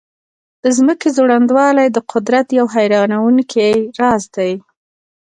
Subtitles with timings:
[0.63, 4.51] د ځمکې ځوړندوالی د قدرت یو حیرانونکی راز دی.